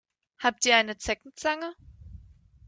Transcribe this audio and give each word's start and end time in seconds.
Habt 0.41 0.65
ihr 0.65 0.75
eine 0.75 0.97
Zeckenzange? 0.97 1.75